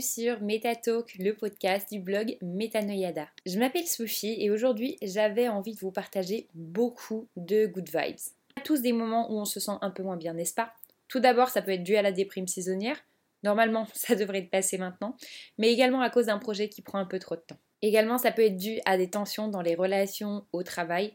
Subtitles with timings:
[0.00, 3.28] sur MetaTalk, le podcast du blog Metanoyada.
[3.46, 8.18] Je m'appelle Sophie et aujourd'hui j'avais envie de vous partager beaucoup de good vibes.
[8.56, 10.72] On a tous des moments où on se sent un peu moins bien, n'est-ce pas?
[11.08, 12.96] Tout d'abord, ça peut être dû à la déprime saisonnière.
[13.42, 15.16] Normalement, ça devrait être passé maintenant,
[15.58, 17.58] mais également à cause d'un projet qui prend un peu trop de temps.
[17.82, 21.12] Également, ça peut être dû à des tensions dans les relations, au travail.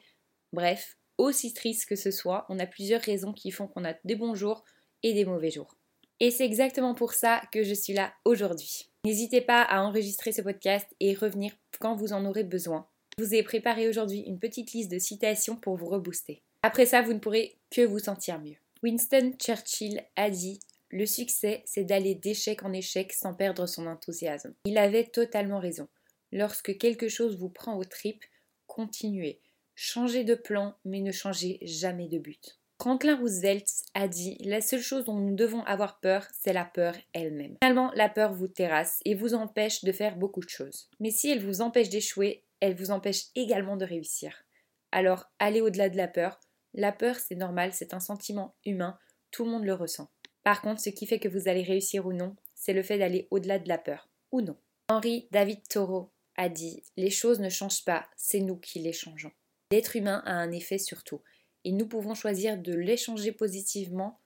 [0.52, 4.16] Bref, aussi triste que ce soit, on a plusieurs raisons qui font qu'on a des
[4.16, 4.64] bons jours
[5.04, 5.78] et des mauvais jours.
[6.20, 8.90] Et c'est exactement pour ça que je suis là aujourd'hui.
[9.06, 12.88] N'hésitez pas à enregistrer ce podcast et revenir quand vous en aurez besoin.
[13.18, 16.42] Je vous ai préparé aujourd'hui une petite liste de citations pour vous rebooster.
[16.64, 18.56] Après ça, vous ne pourrez que vous sentir mieux.
[18.82, 20.60] Winston Churchill a dit
[20.90, 24.54] Le succès, c'est d'aller d'échec en échec sans perdre son enthousiasme.
[24.66, 25.88] Il avait totalement raison.
[26.32, 28.24] Lorsque quelque chose vous prend aux tripes,
[28.68, 29.42] continuez.
[29.76, 32.60] Changez de plan, mais ne changez jamais de but.
[32.84, 36.94] Franklin Roosevelt a dit La seule chose dont nous devons avoir peur, c'est la peur
[37.14, 37.56] elle-même.
[37.64, 40.90] Finalement, la peur vous terrasse et vous empêche de faire beaucoup de choses.
[41.00, 44.44] Mais si elle vous empêche d'échouer, elle vous empêche également de réussir.
[44.92, 46.42] Alors, allez au-delà de la peur.
[46.74, 49.00] La peur, c'est normal, c'est un sentiment humain,
[49.32, 50.12] tout le monde le ressent.
[50.44, 53.30] Par contre, ce qui fait que vous allez réussir ou non, c'est le fait d'aller
[53.32, 54.58] au-delà de la peur, ou non.
[54.90, 59.32] Henri David Thoreau a dit Les choses ne changent pas, c'est nous qui les changeons.
[59.72, 61.22] L'être humain a un effet sur tout
[61.64, 64.20] et nous pouvons choisir de l'échanger positivement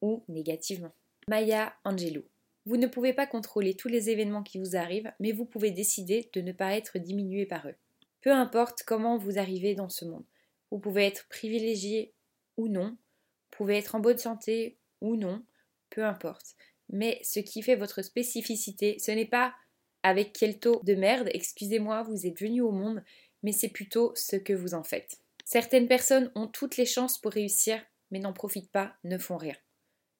[0.00, 0.94] ou négativement.
[1.28, 2.22] Maya Angelou.
[2.66, 6.30] Vous ne pouvez pas contrôler tous les événements qui vous arrivent, mais vous pouvez décider
[6.32, 7.74] de ne pas être diminué par eux.
[8.22, 10.24] Peu importe comment vous arrivez dans ce monde.
[10.70, 12.14] Vous pouvez être privilégié
[12.56, 15.44] ou non, vous pouvez être en bonne santé ou non,
[15.90, 16.54] peu importe.
[16.88, 19.54] Mais ce qui fait votre spécificité, ce n'est pas
[20.02, 23.02] avec quel taux de merde, excusez-moi, vous êtes venu au monde,
[23.42, 25.18] mais c'est plutôt ce que vous en faites.
[25.44, 29.56] Certaines personnes ont toutes les chances pour réussir, mais n'en profitent pas, ne font rien.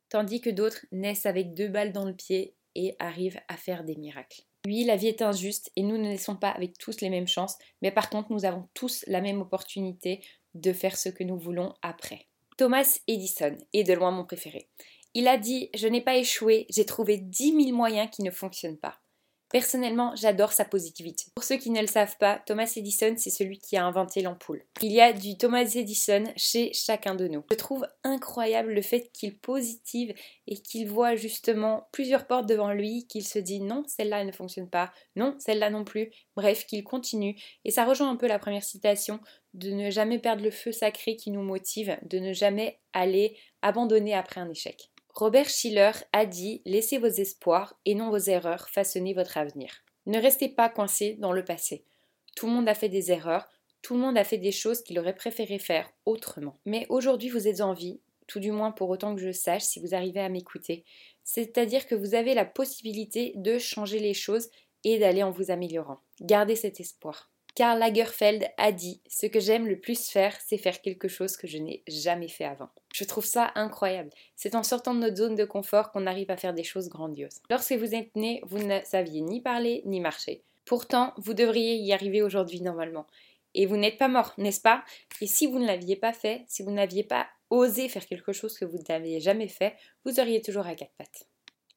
[0.08, 3.96] Tandis que d'autres naissent avec deux balles dans le pied et arrivent à faire des
[3.96, 4.42] miracles.
[4.66, 7.56] Oui, la vie est injuste et nous ne naissons pas avec tous les mêmes chances,
[7.82, 10.24] mais par contre nous avons tous la même opportunité
[10.54, 12.26] de faire ce que nous voulons après.
[12.56, 14.68] Thomas Edison est de loin mon préféré.
[15.12, 18.78] Il a dit Je n'ai pas échoué, j'ai trouvé 10 000 moyens qui ne fonctionnent
[18.78, 19.00] pas.
[19.54, 21.26] Personnellement, j'adore sa positivité.
[21.36, 24.64] Pour ceux qui ne le savent pas, Thomas Edison, c'est celui qui a inventé l'ampoule.
[24.82, 27.44] Il y a du Thomas Edison chez chacun de nous.
[27.52, 30.12] Je trouve incroyable le fait qu'il positive
[30.48, 34.68] et qu'il voit justement plusieurs portes devant lui, qu'il se dit non, celle-là ne fonctionne
[34.68, 36.10] pas, non, celle-là non plus.
[36.34, 37.36] Bref, qu'il continue.
[37.64, 39.20] Et ça rejoint un peu la première citation
[39.52, 44.14] de ne jamais perdre le feu sacré qui nous motive, de ne jamais aller abandonner
[44.14, 44.90] après un échec.
[45.14, 49.84] Robert Schiller a dit Laissez vos espoirs et non vos erreurs façonner votre avenir.
[50.06, 51.84] Ne restez pas coincé dans le passé.
[52.34, 53.48] Tout le monde a fait des erreurs,
[53.80, 56.58] tout le monde a fait des choses qu'il aurait préféré faire autrement.
[56.66, 59.78] Mais aujourd'hui vous êtes en vie, tout du moins pour autant que je sache si
[59.78, 60.84] vous arrivez à m'écouter.
[61.22, 64.50] C'est-à-dire que vous avez la possibilité de changer les choses
[64.82, 66.00] et d'aller en vous améliorant.
[66.22, 67.30] Gardez cet espoir.
[67.54, 71.46] Karl Lagerfeld a dit Ce que j'aime le plus faire, c'est faire quelque chose que
[71.46, 72.68] je n'ai jamais fait avant.
[72.92, 74.10] Je trouve ça incroyable.
[74.34, 77.40] C'est en sortant de notre zone de confort qu'on arrive à faire des choses grandioses.
[77.50, 80.42] Lorsque vous êtes né, vous ne saviez ni parler ni marcher.
[80.64, 83.06] Pourtant, vous devriez y arriver aujourd'hui normalement.
[83.54, 84.82] Et vous n'êtes pas mort, n'est-ce pas?
[85.20, 88.58] Et si vous ne l'aviez pas fait, si vous n'aviez pas osé faire quelque chose
[88.58, 91.28] que vous n'aviez jamais fait, vous auriez toujours à quatre pattes.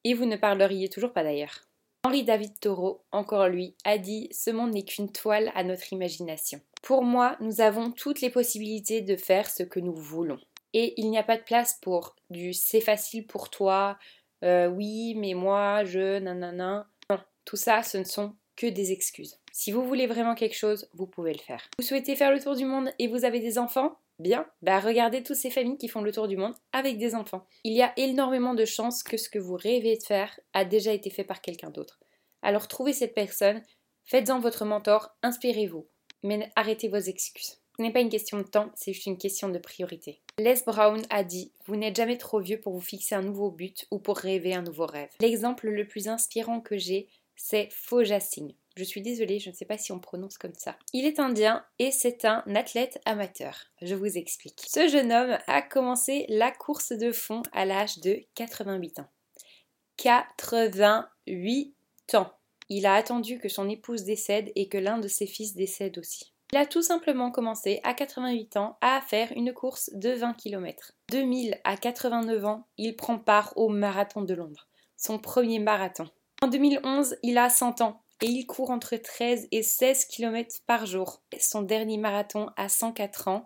[0.02, 1.67] Et vous ne parleriez toujours pas d'ailleurs.
[2.04, 6.60] Henri David Thoreau, encore lui, a dit Ce monde n'est qu'une toile à notre imagination.
[6.82, 10.38] Pour moi, nous avons toutes les possibilités de faire ce que nous voulons.
[10.72, 13.98] Et il n'y a pas de place pour du c'est facile pour toi,
[14.44, 16.88] euh, oui, mais moi, je, nanana.
[17.10, 19.38] Non, tout ça, ce ne sont que des excuses.
[19.52, 21.62] Si vous voulez vraiment quelque chose, vous pouvez le faire.
[21.78, 23.98] Vous souhaitez faire le tour du monde et vous avez des enfants?
[24.18, 27.46] Bien, bah regardez toutes ces familles qui font le tour du monde avec des enfants.
[27.62, 30.92] Il y a énormément de chances que ce que vous rêvez de faire a déjà
[30.92, 32.00] été fait par quelqu'un d'autre.
[32.42, 33.62] Alors trouvez cette personne,
[34.04, 35.86] faites-en votre mentor, inspirez-vous,
[36.24, 37.58] mais arrêtez vos excuses.
[37.76, 40.20] Ce n'est pas une question de temps, c'est juste une question de priorité.
[40.36, 43.86] Les Brown a dit Vous n'êtes jamais trop vieux pour vous fixer un nouveau but
[43.92, 45.10] ou pour rêver un nouveau rêve.
[45.20, 48.56] L'exemple le plus inspirant que j'ai, c'est Singh.
[48.78, 50.76] Je suis désolée, je ne sais pas si on prononce comme ça.
[50.92, 53.64] Il est indien et c'est un athlète amateur.
[53.82, 54.64] Je vous explique.
[54.68, 59.08] Ce jeune homme a commencé la course de fond à l'âge de 88 ans.
[59.96, 61.74] 88
[62.14, 62.30] ans.
[62.68, 66.32] Il a attendu que son épouse décède et que l'un de ses fils décède aussi.
[66.52, 70.92] Il a tout simplement commencé à 88 ans à faire une course de 20 km.
[71.10, 76.08] 2000 à 89 ans, il prend part au marathon de Londres, son premier marathon.
[76.42, 80.86] En 2011, il a 100 ans et il court entre 13 et 16 km par
[80.86, 81.22] jour.
[81.38, 83.44] Son dernier marathon à 104 ans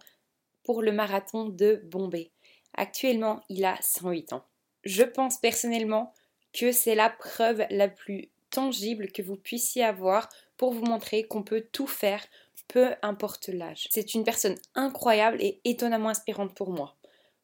[0.64, 2.30] pour le marathon de Bombay.
[2.74, 4.44] Actuellement, il a 108 ans.
[4.84, 6.14] Je pense personnellement
[6.52, 11.42] que c'est la preuve la plus tangible que vous puissiez avoir pour vous montrer qu'on
[11.42, 12.24] peut tout faire,
[12.68, 13.88] peu importe l'âge.
[13.90, 16.96] C'est une personne incroyable et étonnamment inspirante pour moi.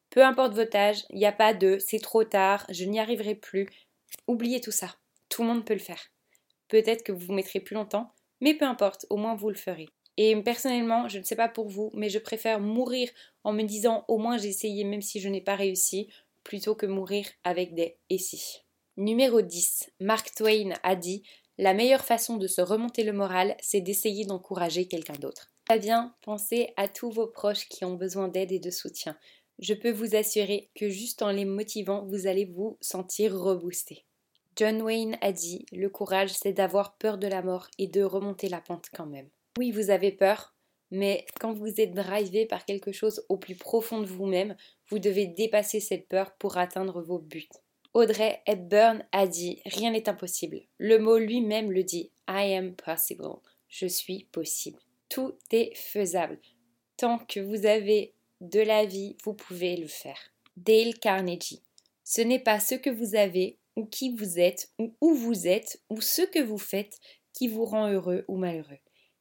[0.09, 3.35] Peu importe votre âge, il n'y a pas de c'est trop tard, je n'y arriverai
[3.35, 3.67] plus.
[4.27, 4.95] Oubliez tout ça.
[5.29, 6.09] Tout le monde peut le faire.
[6.69, 9.89] Peut-être que vous vous mettrez plus longtemps, mais peu importe, au moins vous le ferez.
[10.17, 13.09] Et personnellement, je ne sais pas pour vous, mais je préfère mourir
[13.43, 16.09] en me disant au moins j'ai essayé même si je n'ai pas réussi,
[16.43, 18.61] plutôt que mourir avec des et si.
[18.97, 19.91] Numéro 10.
[20.01, 21.23] Mark Twain a dit
[21.57, 25.51] La meilleure façon de se remonter le moral, c'est d'essayer d'encourager quelqu'un d'autre.
[25.65, 29.17] Très bien, pensez à tous vos proches qui ont besoin d'aide et de soutien.
[29.59, 34.05] Je peux vous assurer que juste en les motivant, vous allez vous sentir reboosté.
[34.55, 38.49] John Wayne a dit Le courage, c'est d'avoir peur de la mort et de remonter
[38.49, 39.29] la pente quand même.
[39.57, 40.53] Oui, vous avez peur,
[40.91, 44.55] mais quand vous êtes drivé par quelque chose au plus profond de vous-même,
[44.89, 47.49] vous devez dépasser cette peur pour atteindre vos buts.
[47.93, 50.61] Audrey Hepburn a dit Rien n'est impossible.
[50.77, 53.25] Le mot lui-même le dit I am possible.
[53.67, 54.79] Je suis possible.
[55.09, 56.39] Tout est faisable.
[56.97, 60.19] Tant que vous avez de la vie, vous pouvez le faire.
[60.57, 61.63] Dale Carnegie.
[62.03, 65.81] Ce n'est pas ce que vous avez, ou qui vous êtes, ou où vous êtes,
[65.89, 66.99] ou ce que vous faites
[67.33, 68.79] qui vous rend heureux ou malheureux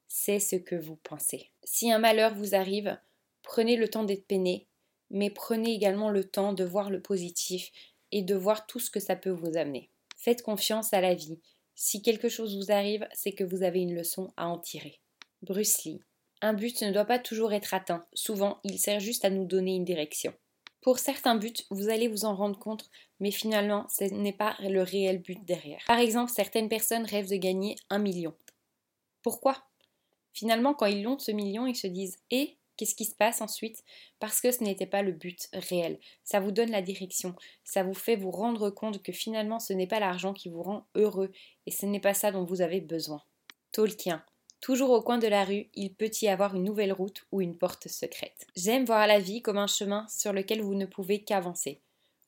[0.09, 1.53] c'est ce que vous pensez.
[1.63, 2.99] Si un malheur vous arrive,
[3.43, 4.67] prenez le temps d'être peiné,
[5.11, 7.71] mais prenez également le temps de voir le positif
[8.11, 9.91] et de voir tout ce que ça peut vous amener.
[10.17, 11.39] Faites confiance à la vie.
[11.75, 15.01] Si quelque chose vous arrive, c'est que vous avez une leçon à en tirer.
[15.43, 16.01] Bruce Lee.
[16.41, 18.07] Un but ne doit pas toujours être atteint.
[18.15, 20.33] Souvent, il sert juste à nous donner une direction.
[20.81, 22.89] Pour certains buts, vous allez vous en rendre compte,
[23.21, 25.83] mais finalement, ce n'est pas le réel but derrière.
[25.87, 28.35] Par exemple, certaines personnes rêvent de gagner un million.
[29.23, 29.65] Pourquoi?
[30.33, 33.83] Finalement, quand ils l'ont ce million, ils se disent Et qu'est-ce qui se passe ensuite?
[34.21, 35.99] Parce que ce n'était pas le but réel.
[36.23, 37.35] Ça vous donne la direction.
[37.65, 40.87] Ça vous fait vous rendre compte que finalement, ce n'est pas l'argent qui vous rend
[40.95, 41.33] heureux
[41.67, 43.21] et ce n'est pas ça dont vous avez besoin.
[43.73, 44.25] Tolkien.
[44.61, 47.57] Toujours au coin de la rue, il peut y avoir une nouvelle route ou une
[47.57, 48.47] porte secrète.
[48.57, 51.81] J'aime voir la vie comme un chemin sur lequel vous ne pouvez qu'avancer.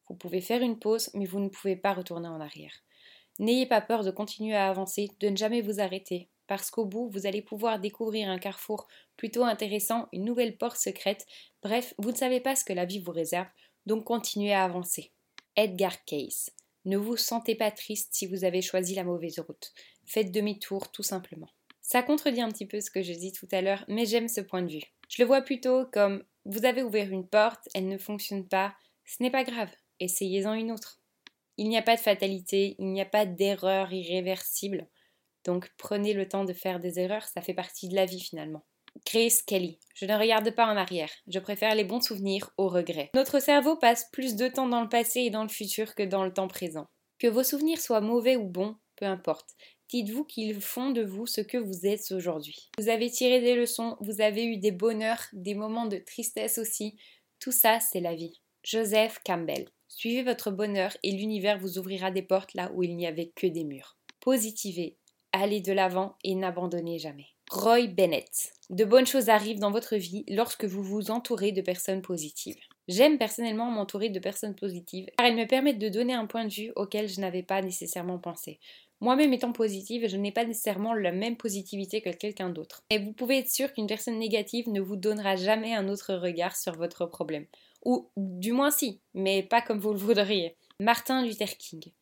[0.09, 2.73] Vous pouvez faire une pause, mais vous ne pouvez pas retourner en arrière.
[3.39, 7.09] N'ayez pas peur de continuer à avancer, de ne jamais vous arrêter, parce qu'au bout,
[7.09, 8.87] vous allez pouvoir découvrir un carrefour
[9.17, 11.27] plutôt intéressant, une nouvelle porte secrète.
[11.63, 13.49] Bref, vous ne savez pas ce que la vie vous réserve,
[13.87, 15.13] donc continuez à avancer.
[15.57, 16.51] Edgar Case.
[16.85, 19.73] Ne vous sentez pas triste si vous avez choisi la mauvaise route.
[20.07, 21.51] Faites demi-tour tout simplement.
[21.91, 24.41] Ça contredit un petit peu ce que je dis tout à l'heure, mais j'aime ce
[24.41, 24.85] point de vue.
[25.09, 29.21] Je le vois plutôt comme vous avez ouvert une porte, elle ne fonctionne pas, ce
[29.21, 31.01] n'est pas grave, essayez-en une autre.
[31.57, 34.87] Il n'y a pas de fatalité, il n'y a pas d'erreur irréversible.
[35.45, 38.65] Donc prenez le temps de faire des erreurs, ça fait partie de la vie finalement.
[39.05, 39.81] Grace Kelly.
[39.97, 41.11] Je ne regarde pas en arrière.
[41.27, 43.11] Je préfère les bons souvenirs aux regrets.
[43.15, 46.25] Notre cerveau passe plus de temps dans le passé et dans le futur que dans
[46.25, 46.87] le temps présent.
[47.19, 49.57] Que vos souvenirs soient mauvais ou bons, peu importe.
[49.91, 52.71] Dites-vous qu'ils font de vous ce que vous êtes aujourd'hui.
[52.79, 56.97] Vous avez tiré des leçons, vous avez eu des bonheurs, des moments de tristesse aussi.
[57.41, 58.41] Tout ça, c'est la vie.
[58.63, 59.69] Joseph Campbell.
[59.89, 63.49] Suivez votre bonheur et l'univers vous ouvrira des portes là où il n'y avait que
[63.49, 63.97] des murs.
[64.21, 64.97] Positivez,
[65.33, 67.27] allez de l'avant et n'abandonnez jamais.
[67.51, 68.53] Roy Bennett.
[68.71, 72.61] De bonnes choses arrivent dans votre vie lorsque vous vous entourez de personnes positives.
[72.87, 76.53] J'aime personnellement m'entourer de personnes positives car elles me permettent de donner un point de
[76.53, 78.61] vue auquel je n'avais pas nécessairement pensé.
[79.01, 82.83] Moi-même étant positive, je n'ai pas nécessairement la même positivité que quelqu'un d'autre.
[82.91, 86.55] Et vous pouvez être sûr qu'une personne négative ne vous donnera jamais un autre regard
[86.55, 87.47] sur votre problème.
[87.85, 90.57] Ou du moins si, mais pas comme vous le voudriez.
[90.79, 91.93] Martin Luther King.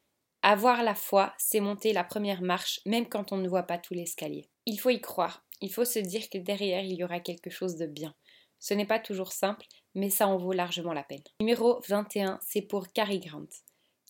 [0.42, 3.94] Avoir la foi, c'est monter la première marche, même quand on ne voit pas tout
[3.94, 4.48] l'escalier.
[4.66, 7.76] Il faut y croire, il faut se dire que derrière il y aura quelque chose
[7.76, 8.14] de bien.
[8.60, 11.22] Ce n'est pas toujours simple, mais ça en vaut largement la peine.
[11.40, 13.46] Numéro 21, c'est pour Cary Grant.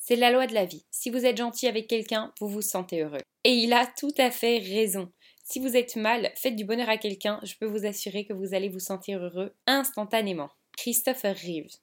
[0.09, 0.87] C'est la loi de la vie.
[0.91, 3.21] Si vous êtes gentil avec quelqu'un, vous vous sentez heureux.
[3.45, 5.13] Et il a tout à fait raison.
[5.45, 8.55] Si vous êtes mal, faites du bonheur à quelqu'un, je peux vous assurer que vous
[8.55, 10.49] allez vous sentir heureux instantanément.
[10.79, 11.77] Christopher Reeves.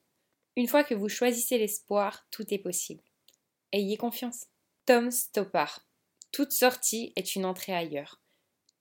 [0.56, 3.04] Une fois que vous choisissez l'espoir, tout est possible.
[3.70, 4.46] Ayez confiance.
[4.86, 5.86] Tom Stoppard.
[6.32, 8.20] Toute sortie est une entrée ailleurs.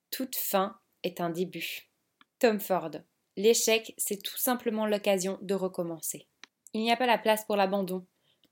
[0.09, 1.91] Toute fin est un début.
[2.39, 2.89] Tom Ford.
[3.37, 6.25] L'échec, c'est tout simplement l'occasion de recommencer.
[6.73, 8.07] Il n'y a pas la place pour l'abandon,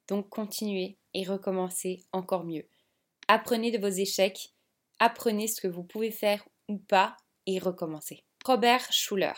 [0.07, 2.67] donc continuez et recommencez encore mieux.
[3.27, 4.53] Apprenez de vos échecs,
[4.99, 8.23] apprenez ce que vous pouvez faire ou pas et recommencez.
[8.45, 9.33] Robert Schuller.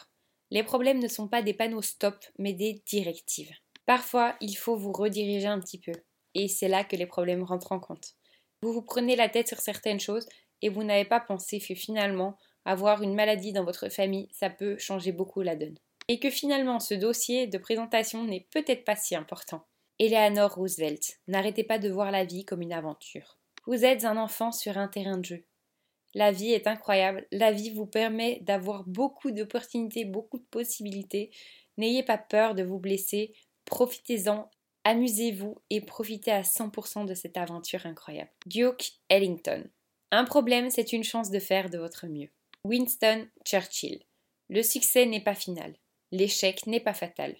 [0.52, 3.52] Les problèmes ne sont pas des panneaux stop, mais des directives.
[3.86, 5.94] Parfois, il faut vous rediriger un petit peu
[6.34, 8.16] et c'est là que les problèmes rentrent en compte.
[8.62, 10.28] Vous vous prenez la tête sur certaines choses
[10.62, 14.78] et vous n'avez pas pensé que finalement, avoir une maladie dans votre famille, ça peut
[14.78, 15.78] changer beaucoup la donne.
[16.08, 19.66] Et que finalement, ce dossier de présentation n'est peut-être pas si important.
[19.98, 23.40] Eleanor Roosevelt, n'arrêtez pas de voir la vie comme une aventure.
[23.66, 25.46] Vous êtes un enfant sur un terrain de jeu.
[26.14, 31.32] La vie est incroyable, la vie vous permet d'avoir beaucoup d'opportunités, beaucoup de possibilités.
[31.78, 33.34] N'ayez pas peur de vous blesser,
[33.66, 34.50] profitez-en,
[34.84, 38.32] amusez-vous et profitez à 100% de cette aventure incroyable.
[38.46, 39.64] Duke Ellington.
[40.12, 42.30] Un problème, c'est une chance de faire de votre mieux.
[42.64, 44.02] Winston Churchill.
[44.50, 45.76] Le succès n'est pas final.
[46.12, 47.36] L'échec n'est pas fatal.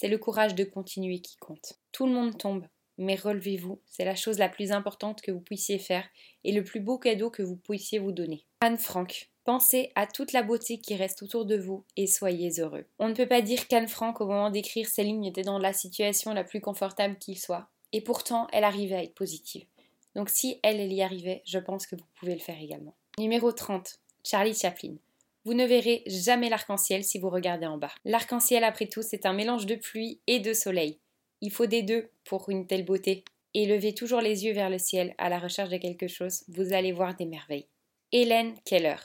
[0.00, 1.74] C'est le courage de continuer qui compte.
[1.92, 2.64] Tout le monde tombe,
[2.96, 6.08] mais relevez-vous, c'est la chose la plus importante que vous puissiez faire
[6.42, 8.46] et le plus beau cadeau que vous puissiez vous donner.
[8.62, 12.86] Anne Frank, pensez à toute la beauté qui reste autour de vous et soyez heureux.
[12.98, 15.74] On ne peut pas dire qu'Anne Frank, au moment d'écrire ces lignes, était dans la
[15.74, 19.66] situation la plus confortable qu'il soit, et pourtant elle arrivait à être positive.
[20.14, 22.94] Donc si elle, elle y arrivait, je pense que vous pouvez le faire également.
[23.18, 24.94] Numéro 30, Charlie Chaplin.
[25.44, 27.92] Vous ne verrez jamais l'arc-en-ciel si vous regardez en bas.
[28.04, 31.00] L'arc-en-ciel, après tout, c'est un mélange de pluie et de soleil.
[31.40, 33.24] Il faut des deux pour une telle beauté.
[33.54, 36.72] Et levez toujours les yeux vers le ciel à la recherche de quelque chose, vous
[36.72, 37.66] allez voir des merveilles.
[38.12, 38.96] Hélène Keller.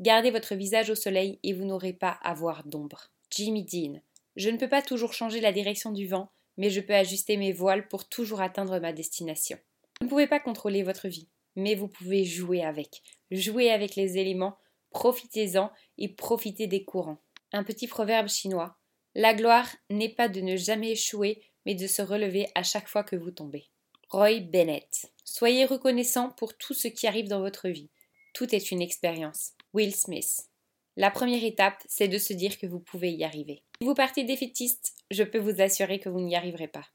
[0.00, 3.10] Gardez votre visage au soleil et vous n'aurez pas à voir d'ombre.
[3.30, 4.00] Jimmy Dean.
[4.34, 7.52] Je ne peux pas toujours changer la direction du vent, mais je peux ajuster mes
[7.52, 9.58] voiles pour toujours atteindre ma destination.
[10.00, 13.02] Vous ne pouvez pas contrôler votre vie, mais vous pouvez jouer avec.
[13.30, 14.56] Jouer avec les éléments
[14.92, 17.18] profitez-en et profitez des courants.
[17.52, 18.76] Un petit proverbe chinois.
[19.14, 23.04] La gloire n'est pas de ne jamais échouer, mais de se relever à chaque fois
[23.04, 23.68] que vous tombez.
[24.10, 25.12] Roy Bennett.
[25.24, 27.90] Soyez reconnaissant pour tout ce qui arrive dans votre vie.
[28.34, 29.52] Tout est une expérience.
[29.74, 30.48] Will Smith.
[30.96, 33.62] La première étape, c'est de se dire que vous pouvez y arriver.
[33.80, 36.86] Si vous partez défaitiste, je peux vous assurer que vous n'y arriverez pas.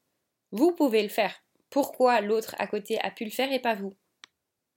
[0.51, 1.35] Vous pouvez le faire.
[1.69, 3.95] Pourquoi l'autre à côté a pu le faire et pas vous?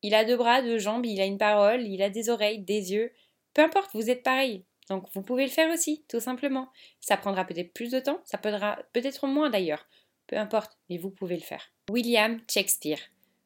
[0.02, 2.92] Il a deux bras, deux jambes, il a une parole, il a des oreilles, des
[2.92, 3.12] yeux.
[3.54, 4.64] Peu importe, vous êtes pareil.
[4.88, 6.68] Donc vous pouvez le faire aussi, tout simplement.
[7.00, 9.86] Ça prendra peut-être plus de temps, ça prendra peut-être moins d'ailleurs.
[10.26, 11.72] Peu importe, mais vous pouvez le faire.
[11.90, 13.00] William Shakespeare.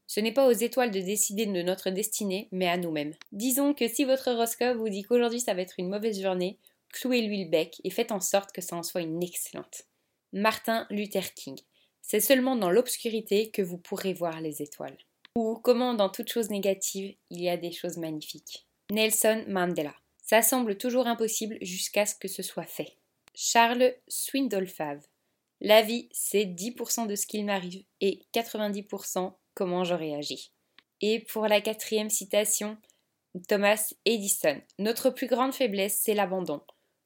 [0.07, 3.15] Ce n'est pas aux étoiles de décider de notre destinée, mais à nous-mêmes.
[3.33, 6.59] Disons que si votre horoscope vous dit qu'aujourd'hui ça va être une mauvaise journée,
[6.93, 9.85] clouez-lui le bec et faites en sorte que ça en soit une excellente.
[10.33, 11.59] Martin Luther King.
[12.03, 14.99] C'est seulement dans l'obscurité que vous pourrez voir les étoiles
[15.35, 18.67] ou comment dans toute chose négative il y a des choses magnifiques.
[18.91, 19.95] Nelson Mandela.
[20.23, 22.97] Ça semble toujours impossible jusqu'à ce que ce soit fait.
[23.35, 25.05] Charles Swindoll-Fave.
[25.61, 30.53] La vie, c'est 10% de ce qu'il m'arrive et 90% comment je réagis.
[31.01, 32.77] Et pour la quatrième citation,
[33.49, 34.61] Thomas Edison.
[34.79, 36.61] Notre plus grande faiblesse, c'est l'abandon.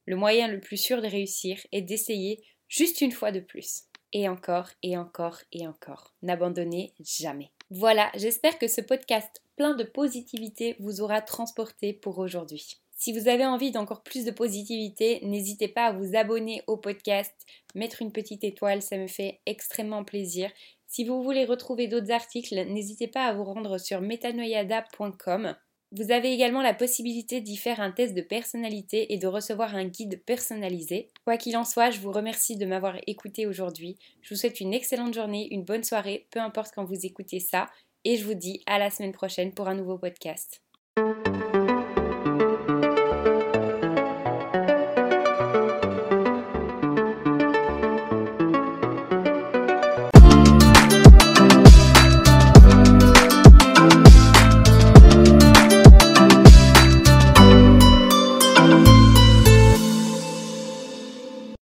[0.07, 3.85] Le moyen le plus sûr de réussir est d'essayer juste une fois de plus.
[4.13, 6.15] Et encore, et encore, et encore.
[6.23, 7.51] N'abandonnez jamais.
[7.71, 12.79] Voilà, j'espère que ce podcast plein de positivité vous aura transporté pour aujourd'hui.
[12.95, 17.35] Si vous avez envie d'encore plus de positivité, n'hésitez pas à vous abonner au podcast,
[17.75, 20.51] mettre une petite étoile, ça me fait extrêmement plaisir.
[20.87, 25.55] Si vous voulez retrouver d'autres articles, n'hésitez pas à vous rendre sur metanoyada.com.
[25.91, 29.87] Vous avez également la possibilité d'y faire un test de personnalité et de recevoir un
[29.87, 31.09] guide personnalisé.
[31.25, 33.97] Quoi qu'il en soit, je vous remercie de m'avoir écouté aujourd'hui.
[34.21, 37.69] Je vous souhaite une excellente journée, une bonne soirée, peu importe quand vous écoutez ça,
[38.05, 40.63] et je vous dis à la semaine prochaine pour un nouveau podcast.